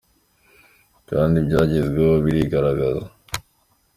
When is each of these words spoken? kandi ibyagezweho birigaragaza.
kandi 1.09 1.35
ibyagezweho 1.39 2.13
birigaragaza. 2.23 3.05